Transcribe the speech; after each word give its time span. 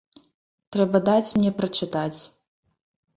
Трэба 0.75 1.01
даць 1.09 1.33
мне 1.37 1.51
прачытаць. 1.59 2.21